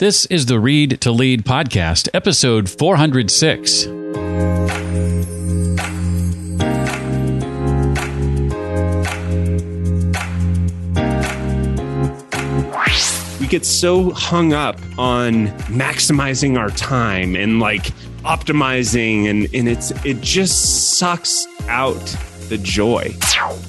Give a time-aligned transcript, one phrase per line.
[0.00, 3.86] This is the Read to Lead podcast, episode 406.
[13.40, 17.84] We get so hung up on maximizing our time and like
[18.24, 22.16] optimizing and, and it's it just sucks out
[22.48, 23.14] the joy.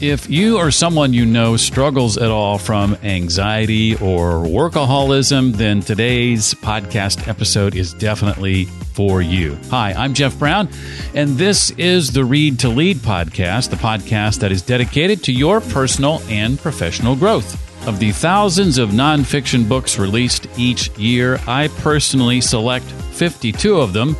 [0.02, 6.54] If you or someone you know struggles at all from anxiety or workaholism, then today's
[6.54, 9.58] podcast episode is definitely for you.
[9.70, 10.70] Hi, I'm Jeff Brown,
[11.14, 15.62] and this is the Read to Lead podcast, the podcast that is dedicated to your
[15.62, 17.62] personal and professional growth.
[17.88, 24.16] Of the thousands of nonfiction books released each year, I personally select 52 of them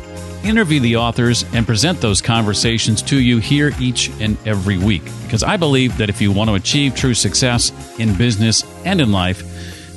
[0.46, 5.02] interview the authors and present those conversations to you here each and every week.
[5.22, 9.12] Because I believe that if you want to achieve true success in business and in
[9.12, 9.42] life,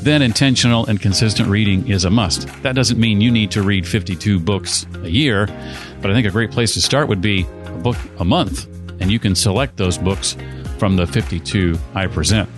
[0.02, 2.48] then intentional and consistent reading is a must.
[2.64, 5.46] That doesn't mean you need to read 52 books a year,
[6.02, 8.68] but I think a great place to start would be a book a month,
[9.02, 10.38] and you can select those books
[10.78, 12.50] from the 52 I present.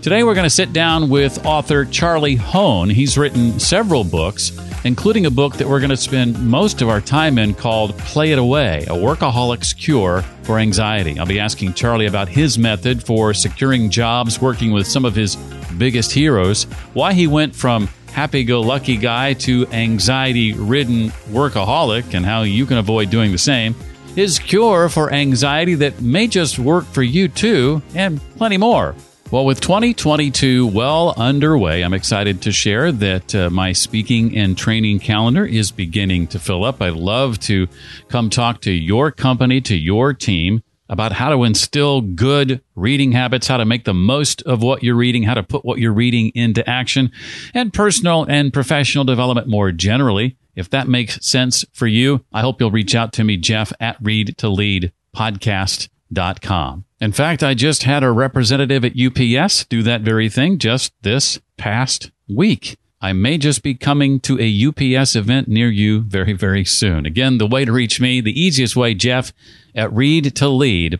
[0.00, 2.90] Today, we're going to sit down with author Charlie Hoehn.
[2.90, 7.00] He's written several books including a book that we're going to spend most of our
[7.00, 11.18] time in called Play It Away A Workaholic's Cure for Anxiety.
[11.18, 15.36] I'll be asking Charlie about his method for securing jobs working with some of his
[15.78, 22.24] biggest heroes, why he went from happy go lucky guy to anxiety ridden workaholic, and
[22.24, 23.74] how you can avoid doing the same.
[24.14, 28.94] His cure for anxiety that may just work for you too, and plenty more.
[29.32, 35.00] Well, with 2022 well underway, I'm excited to share that uh, my speaking and training
[35.00, 36.80] calendar is beginning to fill up.
[36.80, 37.66] I'd love to
[38.08, 43.48] come talk to your company, to your team about how to instill good reading habits,
[43.48, 46.30] how to make the most of what you're reading, how to put what you're reading
[46.36, 47.10] into action,
[47.52, 50.36] and personal and professional development more generally.
[50.54, 53.96] If that makes sense for you, I hope you'll reach out to me, Jeff at
[54.00, 56.85] Read to Lead podcast.com.
[56.98, 61.38] In fact, I just had a representative at UPS do that very thing just this
[61.58, 62.78] past week.
[63.02, 67.04] I may just be coming to a UPS event near you very, very soon.
[67.04, 69.34] Again, the way to reach me, the easiest way, Jeff
[69.74, 70.98] at read to lead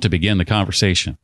[0.00, 1.18] to begin the conversation.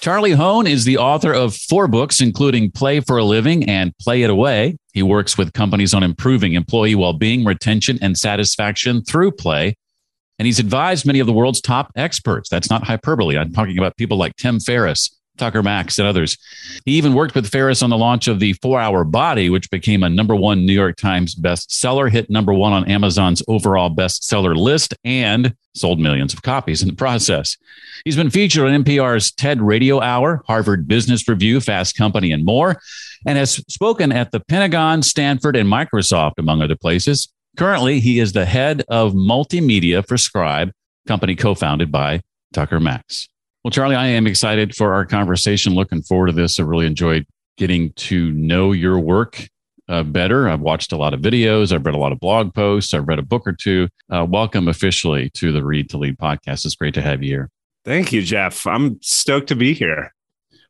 [0.00, 4.22] Charlie Hoehn is the author of four books, including Play for a Living and Play
[4.22, 4.76] It Away.
[4.92, 9.76] He works with companies on improving employee well being, retention, and satisfaction through play.
[10.38, 12.48] And he's advised many of the world's top experts.
[12.48, 13.38] That's not hyperbole.
[13.38, 16.36] I'm talking about people like Tim Ferriss, Tucker Max, and others.
[16.84, 20.02] He even worked with Ferriss on the launch of the Four Hour Body, which became
[20.02, 24.94] a number one New York Times bestseller, hit number one on Amazon's overall bestseller list,
[25.04, 27.56] and sold millions of copies in the process.
[28.04, 32.80] He's been featured on NPR's TED Radio Hour, Harvard Business Review, Fast Company, and more,
[33.26, 37.28] and has spoken at the Pentagon, Stanford, and Microsoft, among other places.
[37.56, 40.72] Currently, he is the head of multimedia for Scribe,
[41.06, 42.20] company co founded by
[42.52, 43.28] Tucker Max.
[43.62, 45.74] Well, Charlie, I am excited for our conversation.
[45.74, 46.58] Looking forward to this.
[46.58, 47.26] I really enjoyed
[47.56, 49.46] getting to know your work
[49.88, 50.48] uh, better.
[50.48, 51.72] I've watched a lot of videos.
[51.72, 52.92] I've read a lot of blog posts.
[52.92, 53.88] I've read a book or two.
[54.10, 56.64] Uh, welcome officially to the Read to Lead podcast.
[56.64, 57.50] It's great to have you here.
[57.84, 58.66] Thank you, Jeff.
[58.66, 60.12] I'm stoked to be here.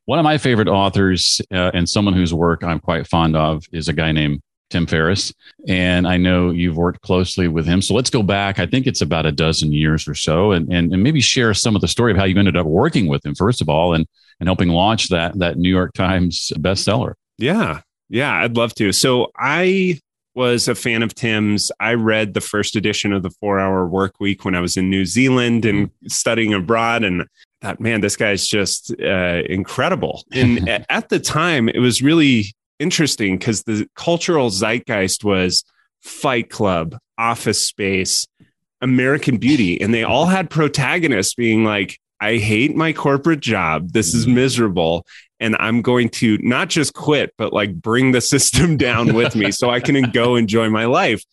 [0.05, 3.87] One of my favorite authors uh, and someone whose work I'm quite fond of is
[3.87, 5.33] a guy named Tim Ferriss.
[5.67, 7.81] And I know you've worked closely with him.
[7.81, 8.59] So let's go back.
[8.59, 11.75] I think it's about a dozen years or so and, and, and maybe share some
[11.75, 14.05] of the story of how you ended up working with him, first of all, and,
[14.39, 17.13] and helping launch that, that New York Times bestseller.
[17.37, 17.81] Yeah.
[18.09, 18.33] Yeah.
[18.33, 18.91] I'd love to.
[18.91, 19.99] So I
[20.33, 21.71] was a fan of Tim's.
[21.79, 24.89] I read the first edition of the four hour work week when I was in
[24.89, 27.03] New Zealand and studying abroad.
[27.03, 27.25] And
[27.61, 30.23] thought, man, this guy's just uh, incredible.
[30.33, 35.63] And at the time, it was really interesting because the cultural zeitgeist was
[36.01, 38.27] Fight Club, Office Space,
[38.81, 43.91] American Beauty, and they all had protagonists being like, I hate my corporate job.
[43.91, 44.35] This is mm-hmm.
[44.35, 45.05] miserable.
[45.39, 49.51] And I'm going to not just quit, but like bring the system down with me
[49.51, 51.23] so I can go enjoy my life.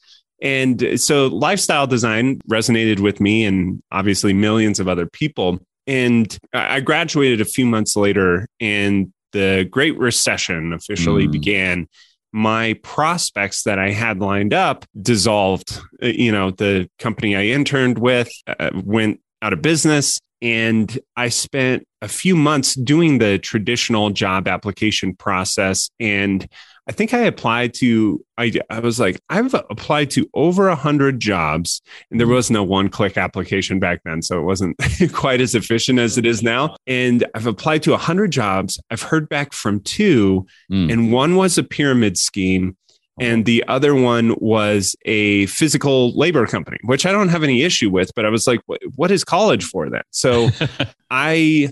[0.41, 5.61] And so lifestyle design resonated with me and obviously millions of other people.
[5.87, 11.33] And I graduated a few months later and the Great Recession officially mm.
[11.33, 11.89] began,
[12.33, 15.79] my prospects that I had lined up dissolved.
[16.03, 20.19] Uh, you know, the company I interned with uh, went out of business.
[20.43, 25.89] And I spent a few months doing the traditional job application process.
[26.01, 26.47] And
[26.89, 31.21] I think I applied to, I, I was like, I've applied to over a hundred
[31.21, 31.81] jobs
[32.11, 34.21] and there was no one click application back then.
[34.21, 34.77] So it wasn't
[35.13, 36.75] quite as efficient as it is now.
[36.89, 38.81] And I've applied to a hundred jobs.
[38.91, 40.93] I've heard back from two mm.
[40.93, 42.77] and one was a pyramid scheme
[43.21, 47.91] and the other one was a physical labor company, which I don't have any issue
[47.91, 48.61] with, but I was like,
[48.97, 50.03] what is college for then?
[50.11, 50.49] So
[51.11, 51.71] I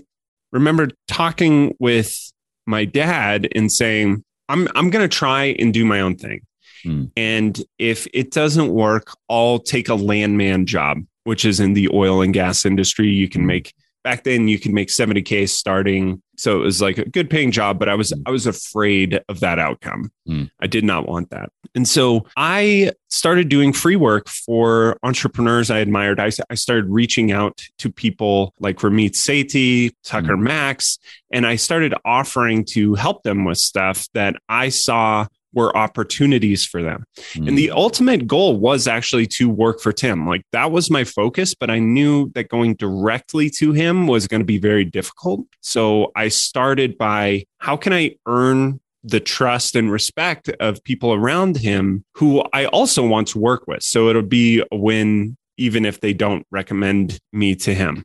[0.51, 2.31] remember talking with
[2.67, 6.41] my dad and saying, I'm, I'm going to try and do my own thing.
[6.83, 7.05] Hmm.
[7.15, 12.21] And if it doesn't work, I'll take a landman job, which is in the oil
[12.21, 13.07] and gas industry.
[13.07, 13.47] You can hmm.
[13.47, 17.51] make back then you could make 70k starting so it was like a good paying
[17.51, 20.49] job but i was i was afraid of that outcome mm.
[20.59, 25.79] i did not want that and so i started doing free work for entrepreneurs i
[25.79, 30.41] admired i, I started reaching out to people like ramit sethi tucker mm.
[30.41, 30.97] max
[31.31, 36.81] and i started offering to help them with stuff that i saw were opportunities for
[36.81, 37.05] them.
[37.33, 37.49] Mm.
[37.49, 37.77] And the hmm.
[37.77, 40.27] ultimate goal was actually to work for Tim.
[40.27, 44.41] Like that was my focus, but I knew that going directly to him was going
[44.41, 45.45] to be very difficult.
[45.61, 51.57] So I started by how can I earn the trust and respect of people around
[51.57, 53.81] him who I also want to work with.
[53.81, 58.03] So it'll be a win even if they don't recommend me to him.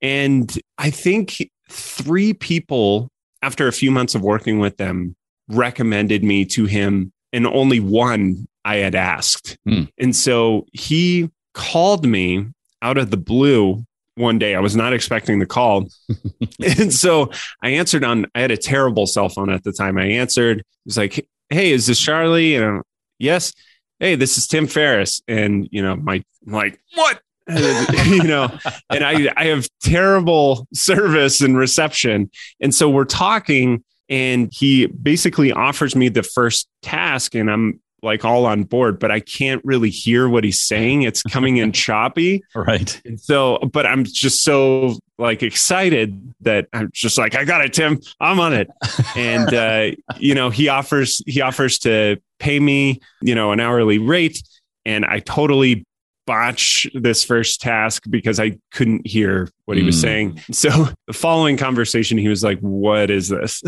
[0.00, 3.08] And I think three people
[3.40, 5.16] after a few months of working with them
[5.48, 9.58] recommended me to him, and only one I had asked.
[9.64, 9.84] Hmm.
[9.98, 12.46] And so he called me
[12.80, 13.84] out of the blue
[14.16, 14.54] one day.
[14.54, 15.88] I was not expecting the call.
[16.78, 17.30] and so
[17.62, 19.98] I answered on, I had a terrible cell phone at the time.
[19.98, 22.56] I answered, he was like, Hey, is this Charlie?
[22.56, 22.82] And I'm,
[23.18, 23.52] yes.
[24.00, 25.22] Hey, this is Tim Ferriss.
[25.28, 27.20] And, you know, my, I'm like, what?
[27.48, 28.48] you know,
[28.88, 32.30] and I, I have terrible service and reception.
[32.60, 38.24] And so we're talking and he basically offers me the first task, and I'm like
[38.24, 41.02] all on board, but I can't really hear what he's saying.
[41.02, 42.42] It's coming in choppy.
[42.54, 43.00] Right.
[43.04, 47.72] And so, but I'm just so like excited that I'm just like, I got it,
[47.72, 48.00] Tim.
[48.20, 48.68] I'm on it.
[49.16, 53.98] and uh, you know, he offers he offers to pay me, you know, an hourly
[53.98, 54.42] rate.
[54.84, 55.84] And I totally
[56.26, 60.00] botch this first task because I couldn't hear what he was mm.
[60.00, 60.40] saying.
[60.52, 63.62] So the following conversation, he was like, What is this?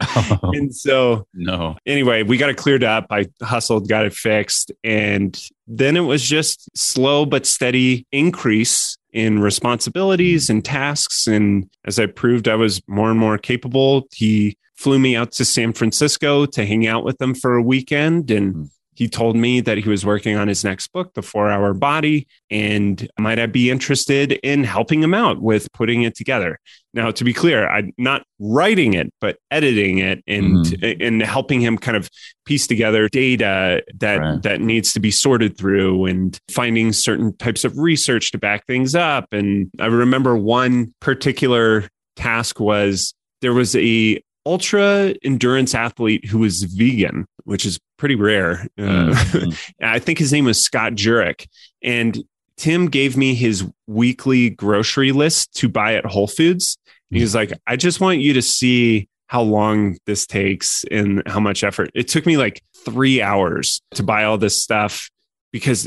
[0.00, 1.76] oh, and so, no.
[1.86, 3.06] Anyway, we got it cleared up.
[3.10, 4.72] I hustled, got it fixed.
[4.84, 11.26] And then it was just slow but steady increase in responsibilities and tasks.
[11.26, 15.44] And as I proved I was more and more capable, he flew me out to
[15.44, 18.30] San Francisco to hang out with them for a weekend.
[18.30, 21.48] And mm he told me that he was working on his next book, The Four
[21.48, 26.58] Hour Body, and might I be interested in helping him out with putting it together.
[26.92, 31.02] Now, to be clear, I'm not writing it, but editing it and mm-hmm.
[31.02, 32.10] and helping him kind of
[32.44, 34.42] piece together data that right.
[34.42, 38.94] that needs to be sorted through and finding certain types of research to back things
[38.94, 39.24] up.
[39.32, 46.64] And I remember one particular task was there was a ultra endurance athlete who was
[46.64, 48.66] vegan, which is pretty rare.
[48.78, 49.50] Uh, mm-hmm.
[49.84, 51.46] I think his name was Scott Jurek.
[51.82, 52.18] And
[52.56, 56.78] Tim gave me his weekly grocery list to buy at Whole Foods.
[57.10, 61.40] He was like, I just want you to see how long this takes and how
[61.40, 61.90] much effort.
[61.94, 65.10] It took me like three hours to buy all this stuff
[65.52, 65.86] because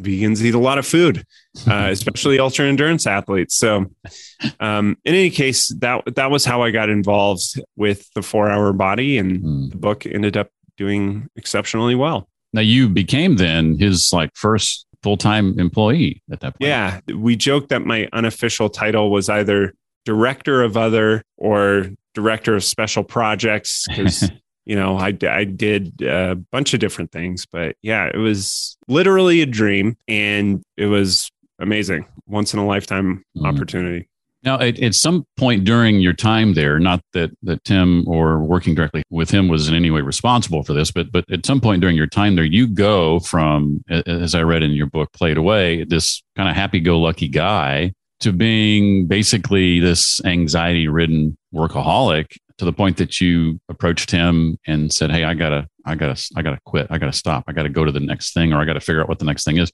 [0.00, 1.24] vegans eat a lot of food,
[1.68, 3.56] uh, especially ultra endurance athletes.
[3.56, 3.86] So,
[4.60, 8.72] um, in any case, that that was how I got involved with the Four Hour
[8.72, 9.70] Body, and mm.
[9.70, 12.28] the book ended up doing exceptionally well.
[12.52, 16.68] Now, you became then his like first full time employee at that point.
[16.68, 22.64] Yeah, we joked that my unofficial title was either director of other or director of
[22.64, 24.30] special projects because
[24.66, 29.40] you know, I, I did a bunch of different things, but yeah, it was literally
[29.40, 31.30] a dream and it was
[31.60, 32.06] amazing.
[32.26, 33.46] Once in a lifetime mm.
[33.46, 34.08] opportunity.
[34.42, 38.74] Now, at, at, some point during your time there, not that, that Tim or working
[38.74, 41.80] directly with him was in any way responsible for this, but but at some point
[41.80, 45.38] during your time there, you go from, as I read in your book, Play It
[45.38, 52.96] Away, this kind of happy-go-lucky guy to being basically this anxiety-ridden workaholic to the point
[52.98, 56.86] that you approached him and said, "Hey, I gotta, I gotta, I gotta quit.
[56.90, 57.44] I gotta stop.
[57.46, 59.44] I gotta go to the next thing, or I gotta figure out what the next
[59.44, 59.72] thing is."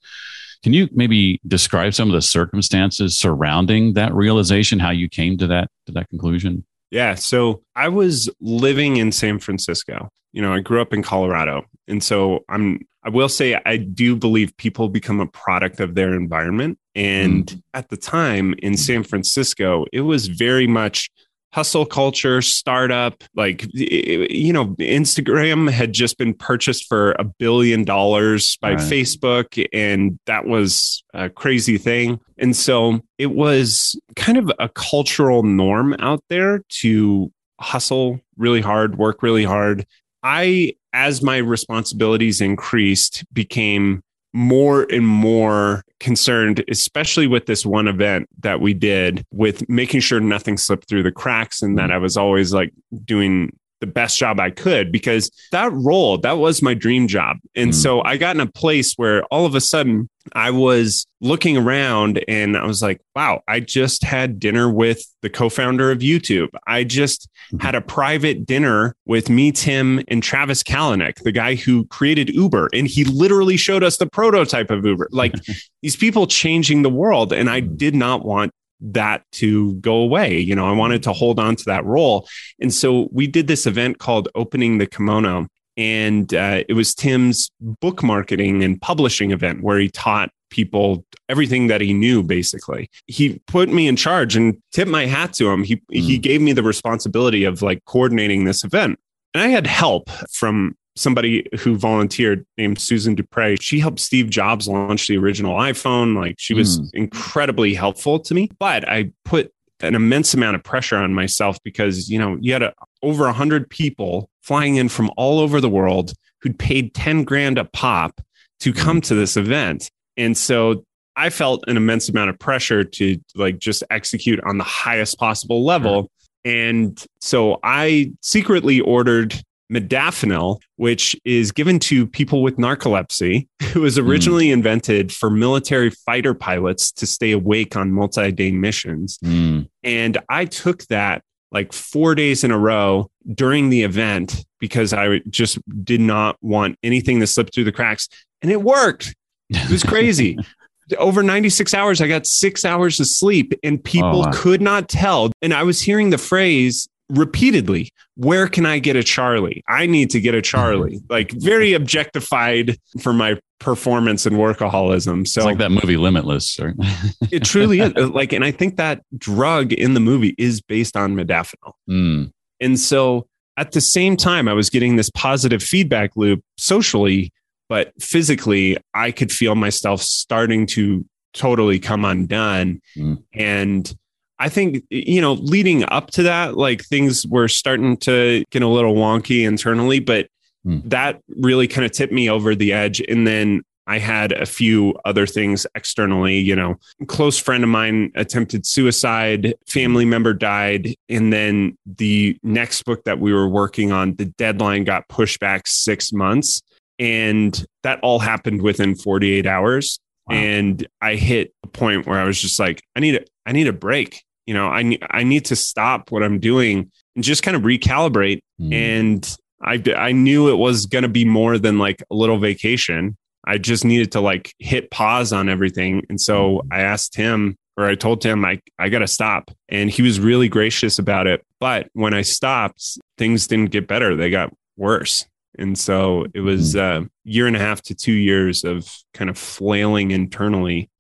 [0.63, 5.47] Can you maybe describe some of the circumstances surrounding that realization, how you came to
[5.49, 6.65] that to that conclusion?
[6.91, 10.11] Yeah, so I was living in San Francisco.
[10.33, 12.81] You know, I grew up in Colorado, and so I'm.
[13.05, 16.79] I will say I do believe people become a product of their environment.
[16.95, 17.63] And mm.
[17.75, 21.11] at the time in San Francisco, it was very much
[21.53, 23.23] hustle culture, startup.
[23.35, 28.79] Like, you know, Instagram had just been purchased for a billion dollars by right.
[28.79, 32.21] Facebook, and that was a crazy thing.
[32.39, 37.31] And so it was kind of a cultural norm out there to
[37.61, 39.87] hustle really hard, work really hard.
[40.23, 48.29] I, as my responsibilities increased, became more and more concerned, especially with this one event
[48.41, 51.95] that we did with making sure nothing slipped through the cracks and that mm.
[51.95, 52.73] I was always like
[53.05, 57.39] doing the best job I could because that role, that was my dream job.
[57.57, 57.75] And mm.
[57.75, 62.25] so I got in a place where all of a sudden I was looking around
[62.29, 66.49] and I was like, wow, I just had dinner with the co founder of YouTube.
[66.65, 67.59] I just mm-hmm.
[67.59, 72.71] had a private dinner with me, Tim, and Travis Kalanick, the guy who created Uber.
[72.73, 75.09] And he literally showed us the prototype of Uber.
[75.11, 75.35] Like
[75.83, 77.33] these people changing the world.
[77.33, 77.77] And I mm.
[77.77, 80.39] did not want that to go away.
[80.39, 82.29] You know, I wanted to hold on to that role.
[82.61, 85.47] And so we did this event called Opening the Kimono.
[85.77, 91.69] And uh, it was Tim's book marketing and publishing event where he taught people everything
[91.69, 95.65] that he knew basically he put me in charge and tipped my hat to him
[95.65, 95.83] he mm.
[95.89, 98.99] he gave me the responsibility of like coordinating this event
[99.33, 103.57] and i had help from somebody who volunteered named Susan Dupre.
[103.61, 106.17] She helped Steve Jobs launch the original iPhone.
[106.17, 106.91] Like she was mm.
[106.95, 112.09] incredibly helpful to me, but I put an immense amount of pressure on myself because,
[112.09, 112.73] you know, you had a,
[113.03, 117.59] over a hundred people flying in from all over the world who'd paid 10 grand
[117.59, 118.21] a pop
[118.61, 119.91] to come to this event.
[120.17, 120.85] And so
[121.17, 125.65] I felt an immense amount of pressure to like just execute on the highest possible
[125.65, 126.11] level.
[126.45, 129.35] And so I secretly ordered
[129.73, 133.49] modafinil, which is given to people with narcolepsy.
[133.61, 134.09] It was hmm.
[134.09, 134.53] originally mm.
[134.53, 139.19] invented for military fighter pilots to stay awake on multi day missions.
[139.25, 139.69] Mm.
[139.83, 145.21] And I took that like four days in a row during the event because I
[145.29, 148.09] just did not want anything to slip through the cracks.
[148.41, 149.15] And it worked.
[149.51, 150.39] It was crazy.
[150.99, 154.31] Over 96 hours, I got six hours of sleep, and people oh, wow.
[154.35, 155.31] could not tell.
[155.41, 160.09] And I was hearing the phrase repeatedly where can i get a charlie i need
[160.11, 165.59] to get a charlie like very objectified for my performance and workaholism so it's like
[165.59, 166.75] that movie limitless right?
[167.31, 171.15] it truly is like and i think that drug in the movie is based on
[171.15, 172.31] modafinil mm.
[172.61, 177.31] and so at the same time i was getting this positive feedback loop socially
[177.69, 181.05] but physically i could feel myself starting to
[181.35, 183.23] totally come undone mm.
[183.35, 183.95] and
[184.43, 188.67] I think, you know, leading up to that, like things were starting to get a
[188.67, 190.27] little wonky internally, but
[190.67, 190.83] mm.
[190.91, 193.01] that really kind of tipped me over the edge.
[193.09, 196.75] And then I had a few other things externally, you know,
[197.07, 200.93] close friend of mine attempted suicide, family member died.
[201.09, 205.69] And then the next book that we were working on, the deadline got pushed back
[205.69, 206.61] six months.
[206.99, 210.01] And that all happened within 48 hours.
[210.27, 210.35] Wow.
[210.35, 213.69] And I hit a point where I was just like, I need a, I need
[213.69, 217.43] a break you know i need i need to stop what i'm doing and just
[217.43, 218.43] kind of recalibrate.
[218.61, 218.73] Mm.
[218.73, 223.17] and i i knew it was going to be more than like a little vacation.
[223.45, 226.05] I just needed to like hit pause on everything.
[226.09, 226.69] And so mm.
[226.71, 229.51] i asked him or i told him i i got to stop.
[229.69, 231.45] And he was really gracious about it.
[231.61, 234.17] But when i stopped things didn't get better.
[234.17, 235.27] They got worse.
[235.59, 237.05] And so it was mm.
[237.05, 240.91] a year and a half to two years of kind of flailing internally.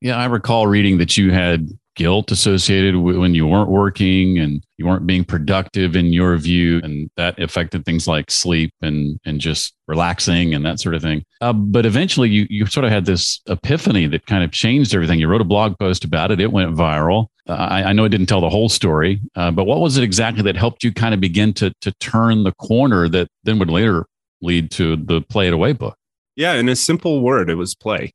[0.00, 4.62] Yeah i recall reading that you had guilt associated with when you weren't working and
[4.76, 9.40] you weren't being productive in your view and that affected things like sleep and and
[9.40, 11.24] just relaxing and that sort of thing.
[11.40, 15.18] Uh, but eventually you you sort of had this epiphany that kind of changed everything.
[15.18, 16.40] You wrote a blog post about it.
[16.40, 17.26] It went viral.
[17.48, 20.02] Uh, I, I, know it didn't tell the whole story uh, but what was it
[20.02, 23.70] exactly that helped you kind of begin to to turn the corner that then would
[23.70, 24.04] later
[24.42, 25.96] lead to the play it away book?
[26.34, 28.12] Yeah in a simple word it was play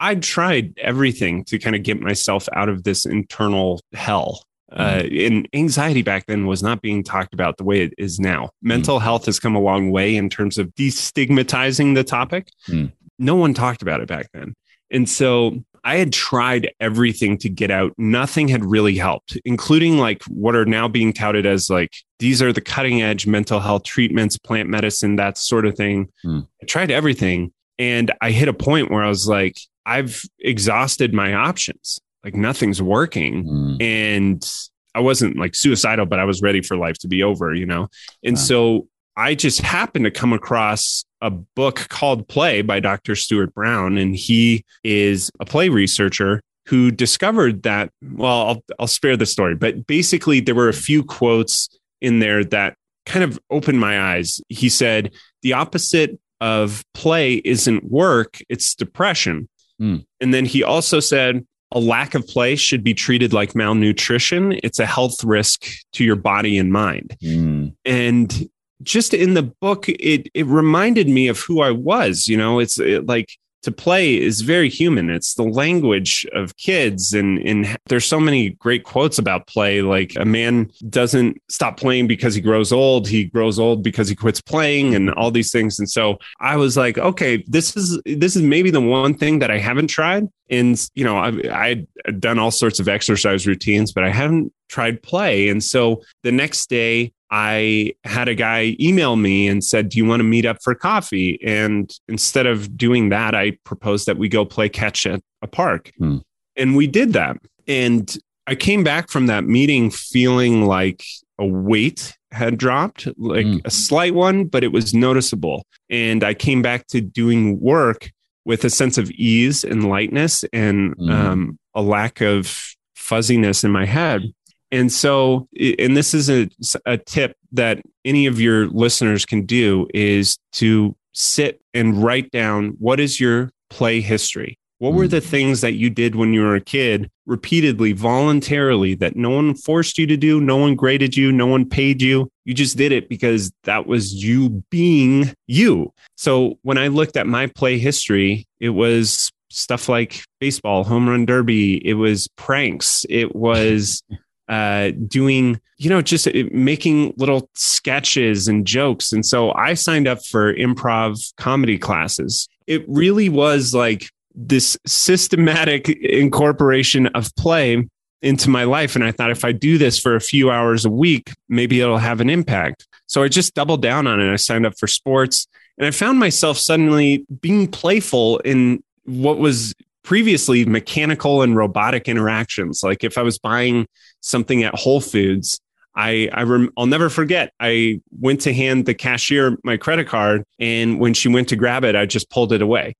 [0.00, 4.44] I tried everything to kind of get myself out of this internal hell.
[4.72, 5.34] Uh, mm-hmm.
[5.34, 8.50] and anxiety back then was not being talked about the way it is now.
[8.60, 12.48] Mental mm health has come a long way in terms of destigmatizing the topic.
[12.68, 14.54] mm No one talked about it back then.
[14.90, 17.92] And so I had tried everything to get out.
[17.98, 22.52] Nothing had really helped, including like what are now being touted as like these are
[22.52, 26.08] the cutting edge mental health treatments, plant medicine, that sort of thing.
[26.24, 26.48] Mm.
[26.62, 27.52] I tried everything.
[27.78, 31.98] And I hit a point where I was like, I've exhausted my options.
[32.24, 33.44] Like nothing's working.
[33.44, 33.82] Mm.
[33.82, 34.52] And
[34.94, 37.88] I wasn't like suicidal, but I was ready for life to be over, you know?
[38.24, 38.42] And wow.
[38.42, 43.14] so I just happened to come across a book called Play by Dr.
[43.14, 43.98] Stuart Brown.
[43.98, 47.90] And he is a play researcher who discovered that.
[48.02, 51.68] Well, I'll, I'll spare the story, but basically, there were a few quotes
[52.00, 52.76] in there that
[53.06, 54.40] kind of opened my eyes.
[54.48, 55.12] He said,
[55.42, 59.48] The opposite of play isn't work, it's depression.
[59.84, 60.04] Mm.
[60.20, 64.58] And then he also said, a lack of play should be treated like malnutrition.
[64.62, 67.16] It's a health risk to your body and mind.
[67.22, 67.74] Mm.
[67.84, 68.48] And
[68.82, 72.28] just in the book, it it reminded me of who I was.
[72.28, 75.10] You know, it's it, like to play is very human.
[75.10, 77.12] It's the language of kids.
[77.12, 79.82] And, and there's so many great quotes about play.
[79.82, 83.08] Like a man doesn't stop playing because he grows old.
[83.08, 85.78] He grows old because he quits playing and all these things.
[85.78, 89.50] And so I was like, okay, this is, this is maybe the one thing that
[89.50, 90.28] I haven't tried.
[90.50, 91.86] And, you know, I've, I'd
[92.20, 95.48] done all sorts of exercise routines, but I haven't tried play.
[95.48, 100.04] And so the next day I had a guy email me and said, Do you
[100.04, 101.40] want to meet up for coffee?
[101.44, 105.90] And instead of doing that, I proposed that we go play catch at a park.
[105.98, 106.18] Hmm.
[106.56, 107.38] And we did that.
[107.66, 111.04] And I came back from that meeting feeling like
[111.40, 113.58] a weight had dropped, like hmm.
[113.64, 115.66] a slight one, but it was noticeable.
[115.90, 118.12] And I came back to doing work
[118.44, 121.10] with a sense of ease and lightness and hmm.
[121.10, 124.22] um, a lack of fuzziness in my head.
[124.70, 126.48] And so, and this is a,
[126.84, 132.76] a tip that any of your listeners can do is to sit and write down
[132.78, 134.58] what is your play history?
[134.78, 135.24] What were the mm.
[135.24, 139.96] things that you did when you were a kid repeatedly, voluntarily, that no one forced
[139.96, 140.40] you to do?
[140.40, 142.28] No one graded you, no one paid you.
[142.44, 145.92] You just did it because that was you being you.
[146.16, 151.24] So when I looked at my play history, it was stuff like baseball, home run
[151.24, 154.02] derby, it was pranks, it was
[154.48, 159.12] uh, doing, you know, just uh, making little sketches and jokes.
[159.12, 162.48] And so I signed up for improv comedy classes.
[162.66, 167.88] It really was like this systematic incorporation of play
[168.22, 168.96] into my life.
[168.96, 171.98] And I thought if I do this for a few hours a week, maybe it'll
[171.98, 172.86] have an impact.
[173.06, 174.32] So I just doubled down on it.
[174.32, 175.46] I signed up for sports
[175.78, 179.74] and I found myself suddenly being playful in what was
[180.04, 182.82] previously mechanical and robotic interactions.
[182.84, 183.86] Like if I was buying
[184.20, 185.58] something at Whole Foods,
[185.96, 187.52] I, I rem- I'll never forget.
[187.58, 191.84] I went to hand the cashier my credit card, and when she went to grab
[191.84, 192.94] it, I just pulled it away.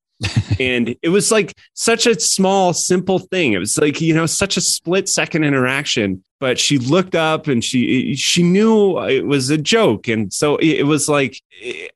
[0.60, 3.52] And it was like such a small, simple thing.
[3.52, 7.64] It was like you know such a split second interaction, but she looked up and
[7.64, 11.40] she she knew it was a joke and so it was like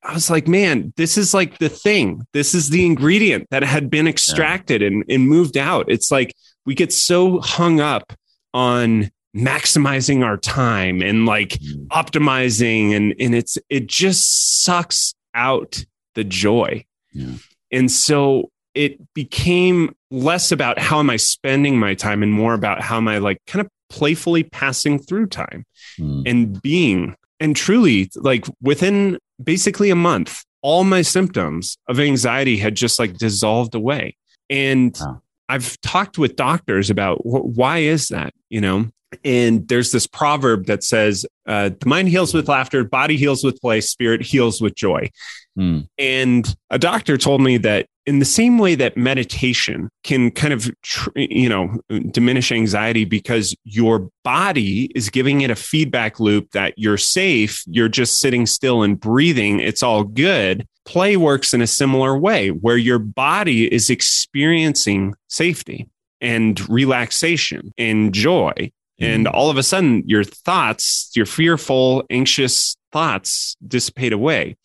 [0.02, 3.90] i was like man this is like the thing this is the ingredient that had
[3.90, 4.86] been extracted yeah.
[4.86, 8.14] and, and moved out it's like we get so hung up
[8.54, 11.86] on maximizing our time and like mm.
[11.88, 17.34] optimizing and and it's it just sucks out the joy yeah.
[17.70, 22.80] And so it became less about how am i spending my time and more about
[22.80, 25.64] how am i like kind of playfully passing through time
[25.98, 26.22] mm.
[26.26, 32.74] and being and truly like within basically a month all my symptoms of anxiety had
[32.74, 34.14] just like dissolved away
[34.50, 35.20] and wow.
[35.48, 38.86] i've talked with doctors about wh- why is that you know
[39.24, 43.60] and there's this proverb that says uh, the mind heals with laughter body heals with
[43.60, 45.10] play spirit heals with joy.
[45.58, 45.88] Mm.
[45.98, 50.70] and a doctor told me that in the same way that meditation can kind of
[51.16, 51.80] you know
[52.12, 57.88] diminish anxiety because your body is giving it a feedback loop that you're safe you're
[57.88, 60.64] just sitting still and breathing it's all good.
[60.84, 65.88] Play works in a similar way where your body is experiencing safety
[66.20, 69.34] and relaxation and joy and mm-hmm.
[69.34, 74.56] all of a sudden your thoughts your fearful anxious thoughts dissipate away.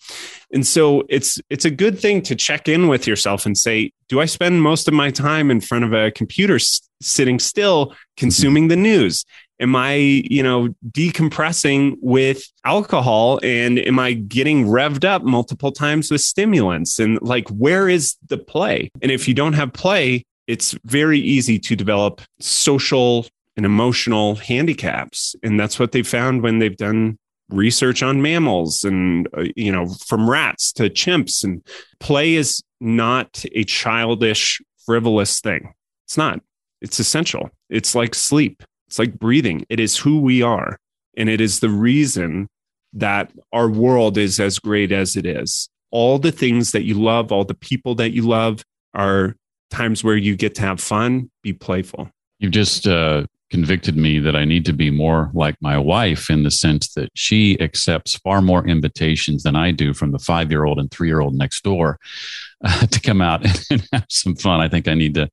[0.52, 4.22] And so it's it's a good thing to check in with yourself and say do
[4.22, 7.96] i spend most of my time in front of a computer s- sitting still mm-hmm.
[8.18, 9.26] consuming the news?
[9.60, 13.40] Am i you know decompressing with alcohol?
[13.44, 17.00] And am i getting revved up multiple times with stimulants?
[17.00, 18.90] And like where is the play?
[19.02, 25.36] And if you don't have play it's very easy to develop social and emotional handicaps.
[25.44, 27.18] And that's what they found when they've done
[27.50, 31.44] research on mammals and uh, you know from rats to chimps.
[31.44, 31.66] And
[32.00, 35.74] play is not a childish frivolous thing.
[36.06, 36.42] It's not.
[36.82, 37.50] It's essential.
[37.70, 38.64] It's like sleep.
[38.88, 39.66] It's like breathing.
[39.70, 40.78] It is who we are.
[41.16, 42.50] And it is the reason
[42.94, 45.70] that our world is as great as it is.
[45.92, 48.64] All the things that you love all the people that you love
[48.94, 49.36] are
[49.70, 52.10] times where you get to have fun be playful.
[52.40, 56.42] You've just uh, convicted me that I need to be more like my wife in
[56.42, 60.66] the sense that she accepts far more invitations than I do from the five year
[60.66, 62.00] old and three year old next door
[62.66, 64.60] uh, to come out and have some fun.
[64.60, 65.30] I think I need to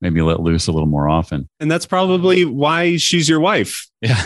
[0.00, 1.50] maybe let loose a little more often.
[1.60, 3.86] And that's probably why she's your wife.
[4.02, 4.22] Yeah.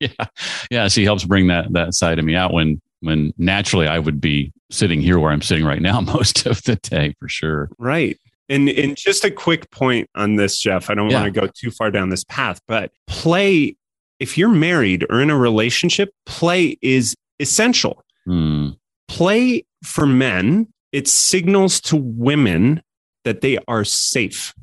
[0.00, 0.26] yeah.
[0.70, 0.88] Yeah.
[0.88, 4.52] She helps bring that, that side of me out when, when naturally I would be
[4.70, 7.70] sitting here where I'm sitting right now most of the day for sure.
[7.78, 8.18] Right.
[8.48, 10.90] And and just a quick point on this, Jeff.
[10.90, 11.22] I don't yeah.
[11.22, 13.76] want to go too far down this path, but play.
[14.20, 18.04] If you're married or in a relationship, play is essential.
[18.24, 18.70] Hmm.
[19.06, 20.66] Play for men.
[20.90, 22.82] It signals to women
[23.24, 24.54] that they are safe.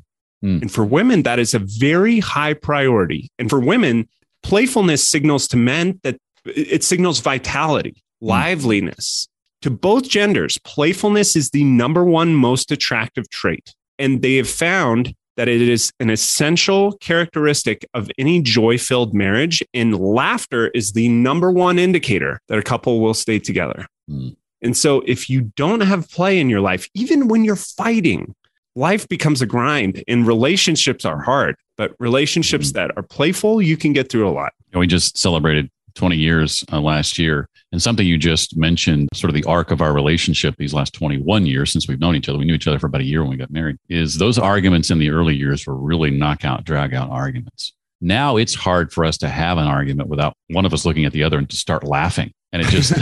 [0.42, 0.58] Hmm.
[0.62, 3.30] And for women, that is a very high priority.
[3.38, 4.08] And for women,
[4.42, 8.26] playfulness signals to men that it signals vitality, hmm.
[8.28, 9.28] liveliness,
[9.62, 13.74] to both genders, playfulness is the number one most attractive trait.
[13.98, 19.62] And they have found that it is an essential characteristic of any joy filled marriage.
[19.74, 23.86] And laughter is the number one indicator that a couple will stay together.
[24.10, 24.36] Mm.
[24.62, 28.34] And so if you don't have play in your life, even when you're fighting,
[28.74, 31.56] life becomes a grind and relationships are hard.
[31.76, 32.74] But relationships mm.
[32.74, 34.52] that are playful, you can get through a lot.
[34.72, 37.48] And we just celebrated 20 years uh, last year.
[37.72, 41.46] And something you just mentioned, sort of the arc of our relationship these last 21
[41.46, 43.30] years since we've known each other, we knew each other for about a year when
[43.30, 47.10] we got married, is those arguments in the early years were really knockout, drag out
[47.10, 47.72] arguments.
[48.00, 51.12] Now it's hard for us to have an argument without one of us looking at
[51.12, 52.32] the other and to start laughing.
[52.52, 52.92] And it just,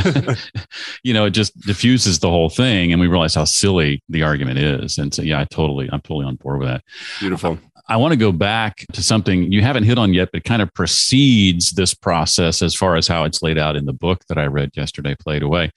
[1.03, 2.93] you know, it just diffuses the whole thing.
[2.93, 4.99] And we realize how silly the argument is.
[4.99, 6.83] And so, yeah, I totally, I'm totally on board with that.
[7.21, 7.59] Beautiful.
[7.87, 10.73] I want to go back to something you haven't hit on yet, but kind of
[10.73, 14.47] precedes this process as far as how it's laid out in the book that I
[14.47, 15.71] read yesterday, Play It Away.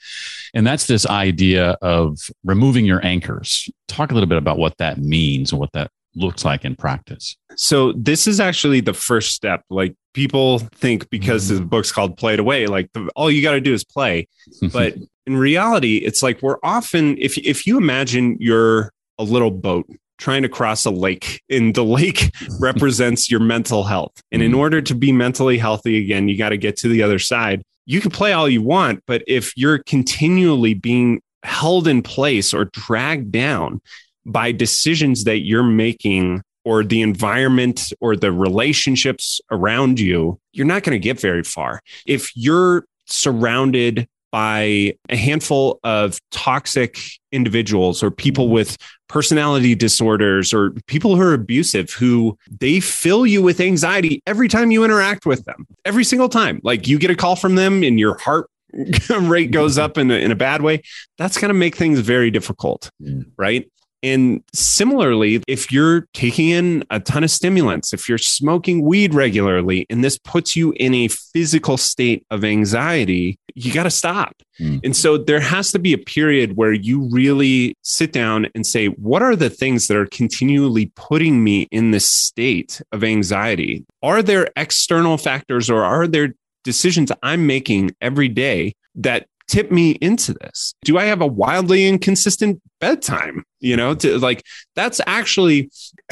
[0.53, 3.69] And that's this idea of removing your anchors.
[3.89, 7.35] Talk a little bit about what that means and what that looks like in practice.
[7.57, 9.63] So, this is actually the first step.
[9.69, 11.69] Like people think because the mm.
[11.69, 14.27] book's called Play It Away, like the, all you got to do is play.
[14.71, 19.87] But in reality, it's like we're often, if, if you imagine you're a little boat
[20.17, 24.21] trying to cross a lake and the lake represents your mental health.
[24.32, 24.60] And in mm-hmm.
[24.60, 27.63] order to be mentally healthy again you got to get to the other side.
[27.86, 32.65] You can play all you want but if you're continually being held in place or
[32.65, 33.82] dragged down
[34.25, 40.84] by decisions that you're making or the environment or the relationships around you you're not
[40.84, 41.82] going to get very far.
[42.06, 46.99] If you're surrounded by a handful of toxic
[47.31, 48.55] individuals or people mm-hmm.
[48.55, 54.47] with personality disorders or people who are abusive who they fill you with anxiety every
[54.47, 57.83] time you interact with them every single time like you get a call from them
[57.83, 58.49] and your heart
[59.21, 60.81] rate goes up in a, in a bad way
[61.17, 63.25] that's going to make things very difficult mm.
[63.37, 63.71] right
[64.03, 69.86] and similarly, if you're taking in a ton of stimulants, if you're smoking weed regularly,
[69.89, 74.36] and this puts you in a physical state of anxiety, you got to stop.
[74.60, 74.81] Mm.
[74.83, 78.88] And so there has to be a period where you really sit down and say,
[78.88, 83.83] what are the things that are continually putting me in this state of anxiety?
[84.03, 89.91] Are there external factors or are there decisions I'm making every day that tip me
[89.91, 90.75] into this?
[90.83, 93.43] Do I have a wildly inconsistent bedtime?
[93.59, 94.43] You know, to like
[94.75, 95.69] that's actually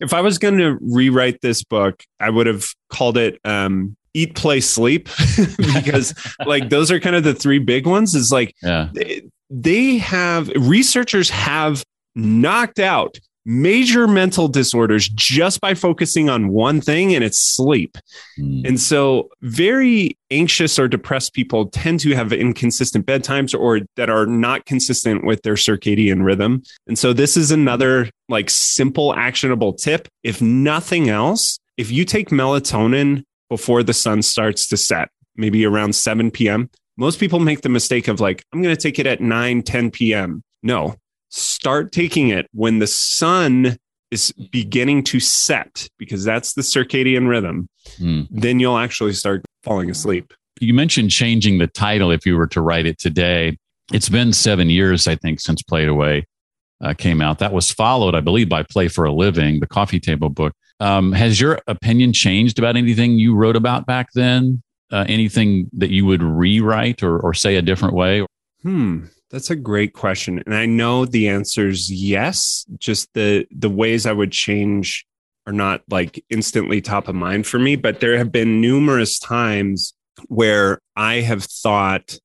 [0.00, 4.34] if I was going to rewrite this book, I would have called it um eat
[4.34, 5.08] play sleep
[5.56, 6.14] because
[6.46, 8.88] like those are kind of the three big ones is like yeah.
[8.92, 11.84] they, they have researchers have
[12.14, 17.96] knocked out major mental disorders just by focusing on one thing and it's sleep.
[18.38, 18.68] Mm.
[18.68, 24.26] And so, very anxious or depressed people tend to have inconsistent bedtimes or that are
[24.26, 26.62] not consistent with their circadian rhythm.
[26.86, 30.08] And so, this is another like simple, actionable tip.
[30.22, 35.94] If nothing else, if you take melatonin before the sun starts to set, maybe around
[35.94, 39.22] 7 p.m., most people make the mistake of like, I'm going to take it at
[39.22, 40.42] 9, 10 p.m.
[40.62, 40.96] No,
[41.30, 43.76] start taking it when the sun
[44.10, 48.26] is beginning to set because that's the circadian rhythm mm.
[48.30, 50.32] then you'll actually start falling asleep.
[50.60, 53.58] You mentioned changing the title if you were to write it today.
[53.92, 56.24] It's been seven years i think since play it away
[56.80, 57.38] uh, came out.
[57.38, 60.54] That was followed i believe by play for a living the coffee table book.
[60.80, 64.62] Um, has your opinion changed about anything you wrote about back then?
[64.90, 68.24] Uh, anything that you would rewrite or, or say a different way?
[68.62, 70.42] Hmm that's a great question.
[70.46, 72.64] And I know the answer is yes.
[72.78, 75.06] Just the the ways I would change
[75.46, 79.94] are not like instantly top of mind for me, but there have been numerous times
[80.26, 82.18] where I have thought,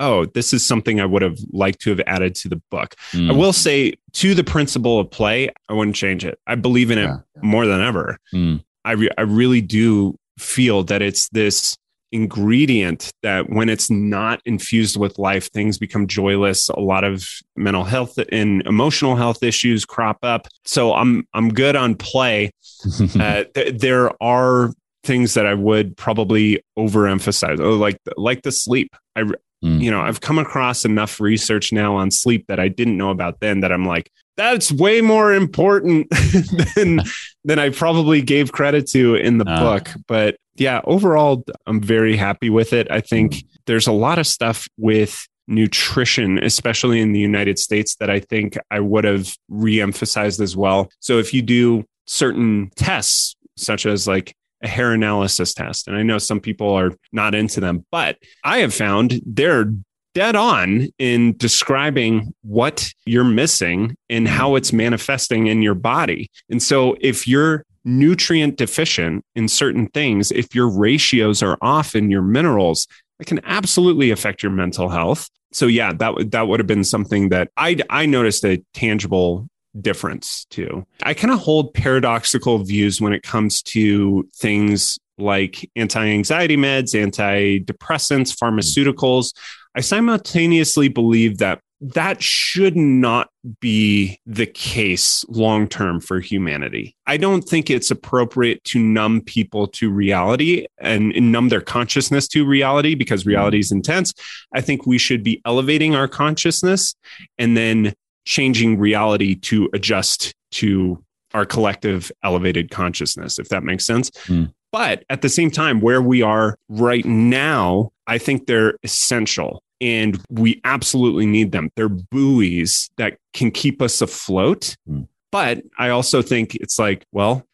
[0.00, 2.94] oh, this is something I would have liked to have added to the book.
[3.12, 3.30] Mm.
[3.30, 6.38] I will say to the principle of play, I wouldn't change it.
[6.46, 7.10] I believe in it
[7.42, 8.18] more than ever.
[8.32, 8.62] Mm.
[8.84, 11.76] I, re- I really do feel that it's this
[12.12, 16.68] ingredient that when it's not infused with life, things become joyless.
[16.68, 20.48] A lot of mental health and emotional health issues crop up.
[20.64, 22.52] So I'm I'm good on play.
[23.18, 24.72] uh, th- there are
[25.04, 28.94] things that I would probably overemphasize, oh, like like the sleep.
[29.16, 29.36] I mm.
[29.62, 33.40] you know I've come across enough research now on sleep that I didn't know about
[33.40, 36.08] then that I'm like that's way more important
[36.76, 37.00] than
[37.44, 39.60] than I probably gave credit to in the uh.
[39.60, 39.90] book.
[40.06, 42.90] But yeah, overall, I'm very happy with it.
[42.90, 48.10] I think there's a lot of stuff with nutrition, especially in the United States, that
[48.10, 50.90] I think I would have reemphasized as well.
[51.00, 56.02] So if you do certain tests, such as like a hair analysis test, and I
[56.02, 59.72] know some people are not into them, but I have found they're
[60.14, 66.30] dead on in describing what you're missing and how it's manifesting in your body.
[66.50, 72.10] And so if you're nutrient deficient in certain things, if your ratios are off in
[72.10, 72.86] your minerals,
[73.20, 75.28] it can absolutely affect your mental health.
[75.52, 79.48] So yeah, that would that would have been something that I I noticed a tangible
[79.80, 80.86] difference too.
[81.02, 88.38] I kind of hold paradoxical views when it comes to things like anti-anxiety meds, antidepressants,
[88.38, 88.44] hmm.
[88.44, 89.34] pharmaceuticals.
[89.74, 96.96] I simultaneously believe that that should not be the case long term for humanity.
[97.06, 102.26] I don't think it's appropriate to numb people to reality and, and, numb their consciousness
[102.28, 104.12] to reality because reality is intense.
[104.52, 106.94] I think we should be elevating our consciousness
[107.38, 111.02] and then changing reality to adjust to
[111.34, 114.10] our collective elevated consciousness, if that makes sense.
[114.26, 114.52] Mm.
[114.72, 120.20] But at the same time, where we are right now, I think they're essential and
[120.30, 121.70] we absolutely need them.
[121.76, 124.76] They're buoys that can keep us afloat.
[124.88, 125.08] Mm.
[125.30, 127.44] But I also think it's like, well,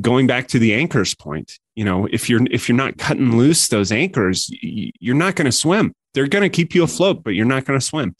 [0.00, 3.68] going back to the anchors point, you know, if you're if you're not cutting loose
[3.68, 5.92] those anchors, you're not going to swim.
[6.12, 8.14] They're going to keep you afloat, but you're not going to swim.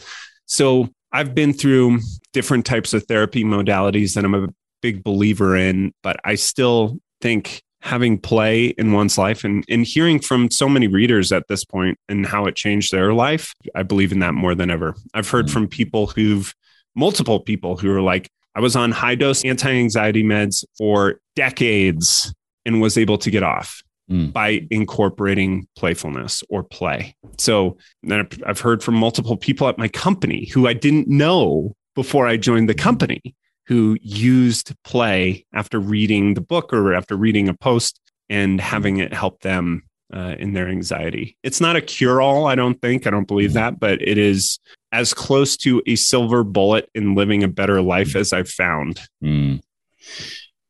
[0.47, 2.01] So I've been through
[2.33, 4.49] different types of therapy modalities that I'm a
[4.83, 10.19] big believer in, but I still think having play in one's life and, and hearing
[10.19, 14.11] from so many readers at this point and how it changed their life, I believe
[14.11, 14.95] in that more than ever.
[15.13, 15.53] I've heard mm-hmm.
[15.53, 16.53] from people who've
[16.97, 22.33] multiple people who are like, I was on high dose anti anxiety meds for decades
[22.65, 24.33] and was able to get off mm.
[24.33, 27.15] by incorporating playfulness or play.
[27.37, 32.27] So then I've heard from multiple people at my company who I didn't know before
[32.27, 33.35] I joined the company
[33.67, 39.13] who used play after reading the book or after reading a post and having it
[39.13, 41.37] help them uh, in their anxiety.
[41.43, 43.07] It's not a cure all, I don't think.
[43.07, 43.59] I don't believe mm-hmm.
[43.59, 44.59] that, but it is
[44.93, 49.01] as close to a silver bullet in living a better life as I've found.
[49.23, 49.61] Mm.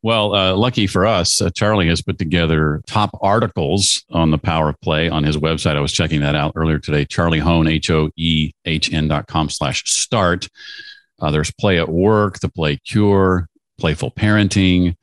[0.03, 4.69] Well, uh, lucky for us, uh, Charlie has put together top articles on the power
[4.69, 5.77] of play on his website.
[5.77, 7.07] I was checking that out earlier today.
[7.07, 10.49] Charlie Hoehn, H O E H N dot com slash start.
[11.21, 13.49] Uh, there's play at work, the play cure,
[13.79, 14.97] playful parenting,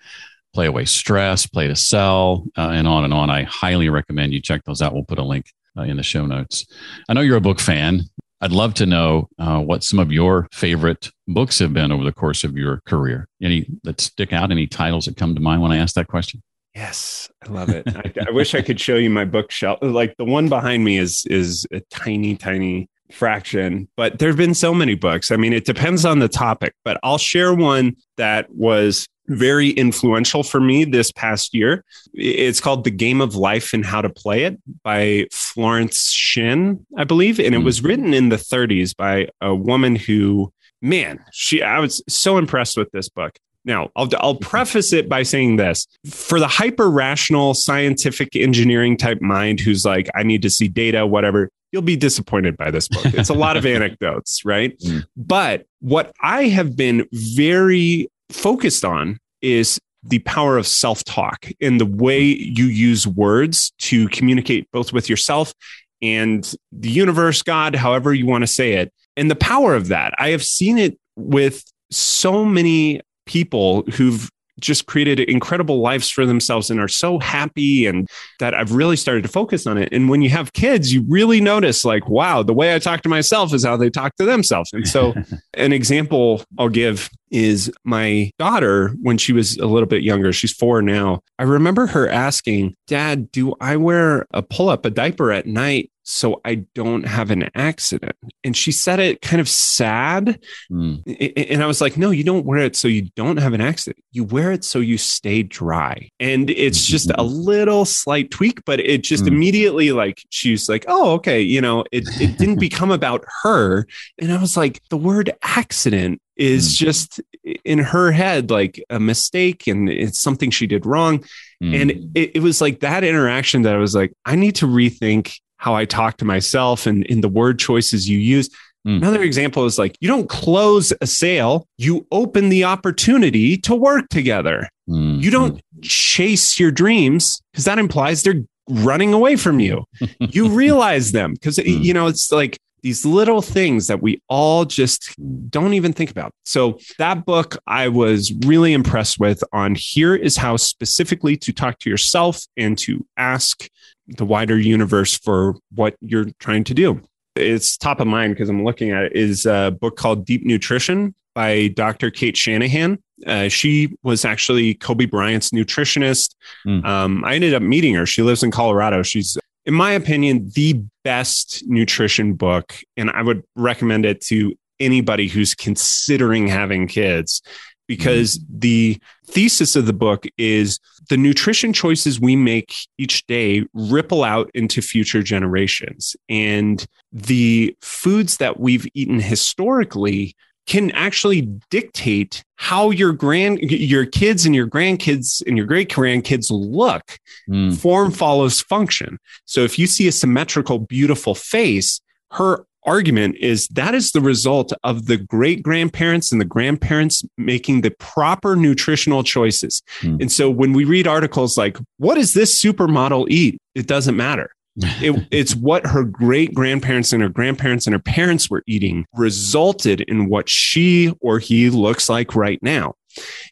[0.53, 3.29] play away stress, play to sell, uh, and on and on.
[3.29, 4.93] I highly recommend you check those out.
[4.93, 5.45] We'll put a link
[5.77, 6.65] uh, in the show notes.
[7.09, 8.03] I know you're a book fan.
[8.41, 12.11] I'd love to know uh, what some of your favorite books have been over the
[12.11, 13.27] course of your career.
[13.41, 14.51] Any that stick out?
[14.51, 16.41] Any titles that come to mind when I ask that question?
[16.73, 17.83] Yes, I love it.
[17.87, 19.79] I, I, wish I could show you my bookshelf.
[19.81, 24.53] Like the one behind me is is a tiny, tiny fraction, but there have been
[24.53, 25.31] so many books.
[25.31, 30.43] I mean, it depends on the topic, but I'll share one that was very influential
[30.43, 31.83] for me this past year.
[32.13, 37.03] It's called The Game of Life and How to Play It by Florence Shinn, I
[37.03, 37.39] believe.
[37.39, 37.65] And it hmm.
[37.65, 42.77] was written in the 30s by a woman who, man, she I was so impressed
[42.77, 43.37] with this book.
[43.63, 49.21] Now, I'll, I'll preface it by saying this for the hyper rational scientific engineering type
[49.21, 53.05] mind who's like, I need to see data, whatever, you'll be disappointed by this book.
[53.05, 54.77] It's a lot of anecdotes, right?
[54.79, 55.05] Mm.
[55.15, 61.79] But what I have been very focused on is the power of self talk and
[61.79, 65.53] the way you use words to communicate both with yourself
[66.01, 70.13] and the universe, God, however you want to say it, and the power of that.
[70.17, 74.29] I have seen it with so many people who've
[74.61, 78.07] just created incredible lives for themselves and are so happy and
[78.39, 79.89] that I've really started to focus on it.
[79.91, 83.09] And when you have kids, you really notice like, wow, the way I talk to
[83.09, 84.71] myself is how they talk to themselves.
[84.73, 85.13] And so
[85.55, 90.53] an example I'll give is my daughter when she was a little bit younger, she's
[90.53, 91.21] 4 now.
[91.39, 95.91] I remember her asking, "Dad, do I wear a pull up a diaper at night
[96.11, 98.17] so I don't have an accident.
[98.43, 100.41] And she said it kind of sad.
[100.69, 101.49] Mm.
[101.51, 104.03] And I was like, no, you don't wear it so you don't have an accident.
[104.11, 106.09] You wear it so you stay dry.
[106.19, 109.27] And it's just a little slight tweak, but it just mm.
[109.27, 113.87] immediately like she's like, oh, okay, you know, it, it didn't become about her.
[114.19, 116.77] And I was like, the word accident is mm.
[116.77, 117.21] just
[117.63, 121.23] in her head like a mistake and it's something she did wrong.
[121.63, 121.81] Mm.
[121.81, 125.39] And it, it was like that interaction that I was like, I need to rethink
[125.61, 128.49] how I talk to myself and in the word choices you use.
[128.87, 128.97] Mm.
[128.97, 134.09] Another example is like you don't close a sale, you open the opportunity to work
[134.09, 134.67] together.
[134.89, 135.21] Mm.
[135.21, 135.61] You don't mm.
[135.83, 139.83] chase your dreams because that implies they're running away from you.
[140.19, 141.83] you realize them because, mm.
[141.83, 145.15] you know, it's like these little things that we all just
[145.49, 146.33] don't even think about.
[146.45, 151.79] So, that book I was really impressed with on here is how specifically to talk
[151.79, 153.67] to yourself and to ask
[154.07, 157.01] the wider universe for what you're trying to do.
[157.35, 161.15] It's top of mind because I'm looking at it is a book called Deep Nutrition
[161.33, 162.11] by Dr.
[162.11, 163.01] Cate Shanahan.
[163.25, 166.35] Uh, she was actually Kobe Bryant's nutritionist.
[166.65, 166.83] Mm.
[166.83, 168.05] Um, I ended up meeting her.
[168.05, 169.03] She lives in Colorado.
[169.03, 175.27] She's, in my opinion, the best nutrition book, and I would recommend it to anybody
[175.27, 177.41] who's considering having kids
[177.87, 178.59] because mm-hmm.
[178.59, 184.49] the thesis of the book is the nutrition choices we make each day ripple out
[184.53, 186.15] into future generations.
[186.29, 190.35] And the foods that we've eaten historically
[190.67, 196.47] can actually dictate how your grand your kids and your grandkids and your great grandkids
[196.51, 197.17] look
[197.49, 197.75] mm.
[197.75, 201.99] form follows function so if you see a symmetrical beautiful face
[202.31, 207.81] her argument is that is the result of the great grandparents and the grandparents making
[207.81, 209.81] the proper nutritional choices.
[209.99, 210.17] Hmm.
[210.19, 213.59] And so when we read articles like, what does this supermodel eat?
[213.75, 214.51] It doesn't matter.
[214.77, 220.01] It, it's what her great grandparents and her grandparents and her parents were eating resulted
[220.01, 222.93] in what she or he looks like right now.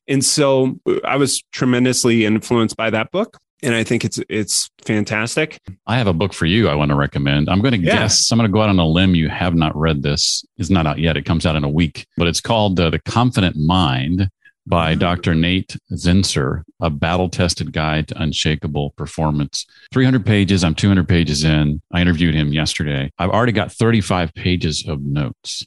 [0.08, 5.60] And so I was tremendously influenced by that book and I think it's it's fantastic.
[5.86, 7.50] I have a book for you I want to recommend.
[7.50, 8.00] I'm going to yeah.
[8.00, 9.16] guess I'm going to go out on a limb.
[9.16, 10.46] You have not read this.
[10.58, 11.18] It's not out yet.
[11.18, 14.30] It comes out in a week, but it's called uh, The Confident Mind
[14.70, 14.96] by.
[14.96, 15.36] Dr.
[15.36, 19.66] Nate Zinsser, a battle-tested guide to unshakable performance.
[19.92, 20.64] 300 pages.
[20.64, 21.82] I'm 200 pages in.
[21.92, 23.12] I interviewed him yesterday.
[23.18, 25.66] I've already got 35 pages of notes.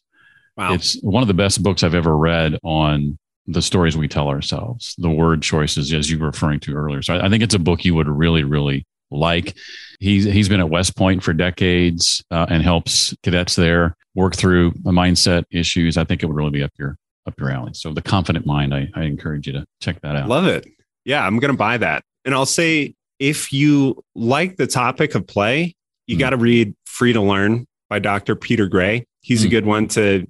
[0.56, 0.74] Wow.
[0.74, 4.94] It's one of the best books I've ever read on the stories we tell ourselves,
[4.98, 7.02] the word choices, as you were referring to earlier.
[7.02, 9.56] So I, I think it's a book you would really, really like.
[10.00, 14.72] He's he's been at West Point for decades uh, and helps cadets there work through
[14.72, 15.96] mindset issues.
[15.96, 17.72] I think it would really be up your up your alley.
[17.74, 20.28] So the confident mind, I, I encourage you to check that out.
[20.28, 20.66] Love it.
[21.04, 22.02] Yeah, I'm going to buy that.
[22.24, 25.74] And I'll say if you like the topic of play,
[26.06, 26.20] you mm.
[26.20, 28.37] got to read Free to Learn by Dr.
[28.37, 29.50] Peter Gray he's a hmm.
[29.50, 30.26] good one to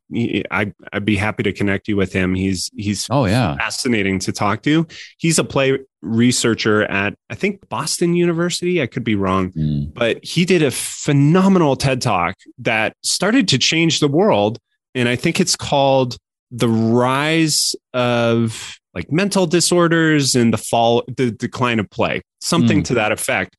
[0.51, 4.33] I, i'd be happy to connect you with him he's he's oh yeah fascinating to
[4.33, 4.87] talk to
[5.19, 9.93] he's a play researcher at i think boston university i could be wrong mm.
[9.93, 14.59] but he did a phenomenal ted talk that started to change the world
[14.95, 16.17] and i think it's called
[16.53, 22.85] the rise of like mental disorders and the fall the decline of play something mm.
[22.85, 23.57] to that effect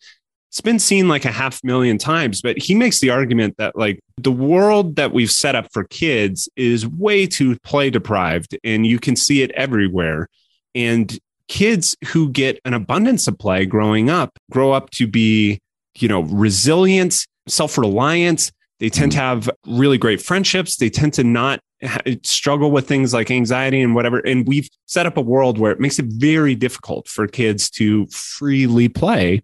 [0.53, 3.99] it's been seen like a half million times, but he makes the argument that like
[4.19, 8.99] the world that we've set up for kids is way too play deprived and you
[8.99, 10.27] can see it everywhere.
[10.75, 15.59] And kids who get an abundance of play growing up grow up to be,
[15.97, 18.51] you know, resilient, self reliant.
[18.79, 20.77] They tend to have really great friendships.
[20.77, 21.61] They tend to not
[22.23, 24.19] struggle with things like anxiety and whatever.
[24.19, 28.07] And we've set up a world where it makes it very difficult for kids to
[28.07, 29.41] freely play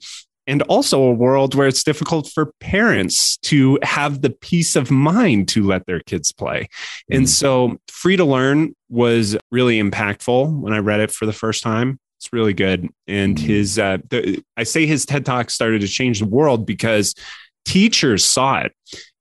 [0.49, 5.47] and also a world where it's difficult for parents to have the peace of mind
[5.49, 6.62] to let their kids play.
[6.63, 7.17] Mm-hmm.
[7.17, 11.62] And so Free to Learn was really impactful when I read it for the first
[11.62, 11.99] time.
[12.17, 12.89] It's really good.
[13.08, 13.47] And mm-hmm.
[13.47, 17.13] his, uh, the, I say his TED Talk started to change the world because
[17.63, 18.73] teachers saw it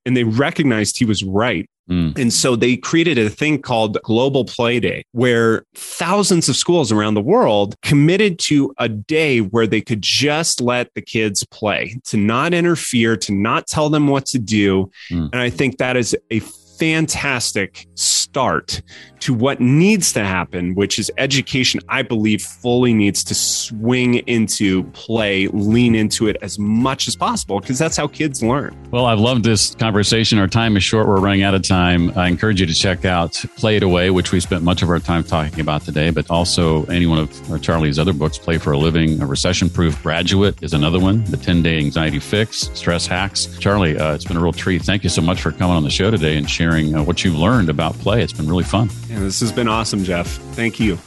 [0.05, 1.69] and they recognized he was right.
[1.89, 2.17] Mm.
[2.17, 7.15] And so they created a thing called Global Play Day, where thousands of schools around
[7.15, 12.17] the world committed to a day where they could just let the kids play, to
[12.17, 14.91] not interfere, to not tell them what to do.
[15.11, 15.29] Mm.
[15.31, 16.41] And I think that is a
[16.79, 18.81] fantastic start
[19.19, 24.83] to what needs to happen, which is education, I believe, fully needs to swing into
[24.91, 28.77] play, lean into it as much as possible, because that's how kids learn.
[28.91, 30.39] Well, I've loved this conversation.
[30.39, 31.07] Our time is short.
[31.07, 32.17] We're running out of time.
[32.17, 34.99] I encourage you to check out Play It Away, which we spent much of our
[34.99, 38.77] time talking about today, but also any one of Charlie's other books, Play for a
[38.77, 43.47] Living, A Recession Proof Graduate is another one, The 10 Day Anxiety Fix, Stress Hacks.
[43.59, 44.81] Charlie, uh, it's been a real treat.
[44.83, 47.37] Thank you so much for coming on the show today and sharing uh, what you've
[47.37, 48.21] learned about play.
[48.21, 48.89] It's been really fun.
[49.09, 50.27] Yeah, this has been awesome, Jeff.
[50.53, 50.97] Thank you.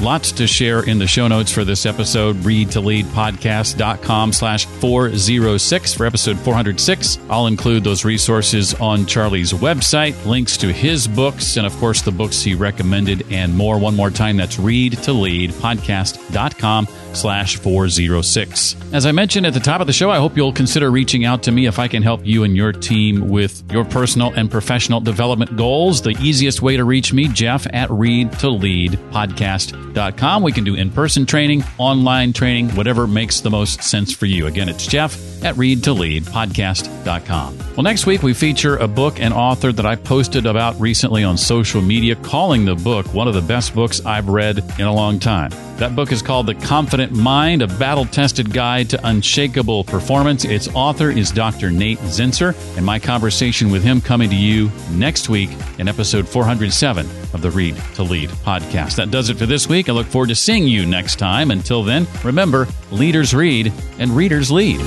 [0.00, 2.36] Lots to share in the show notes for this episode.
[2.44, 7.18] Read to lead podcast.com slash 406 for episode 406.
[7.30, 12.12] I'll include those resources on Charlie's website, links to his books, and of course the
[12.12, 13.78] books he recommended and more.
[13.78, 18.76] One more time, that's read to lead podcast.com slash 406.
[18.92, 21.42] As I mentioned at the top of the show, I hope you'll consider reaching out
[21.44, 25.00] to me if I can help you and your team with your personal and professional
[25.00, 26.02] development goals.
[26.02, 29.85] The easiest way to reach me, Jeff at read to lead podcast.com.
[29.96, 34.46] We can do in-person training, online training, whatever makes the most sense for you.
[34.46, 37.58] Again, it's Jeff at read to lead podcast.com.
[37.58, 41.38] Well, next week we feature a book and author that I posted about recently on
[41.38, 45.18] social media, calling the book one of the best books I've read in a long
[45.18, 45.50] time.
[45.78, 50.44] That book is called The Confident Mind, a battle tested guide to unshakable performance.
[50.44, 51.70] Its author is Dr.
[51.70, 57.06] Nate Zinsser, and my conversation with him coming to you next week in episode 407
[57.34, 58.96] of the Read to Lead podcast.
[58.96, 59.88] That does it for this week.
[59.88, 61.50] I look forward to seeing you next time.
[61.50, 64.80] Until then, remember leaders read and readers lead.